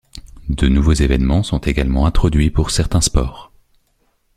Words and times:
De 0.49 0.67
nouveaux 0.67 0.93
événements 0.93 1.43
sont 1.43 1.59
également 1.59 2.07
introduits 2.07 2.49
pour 2.49 2.71
certains 2.71 3.01
sports. 3.01 3.51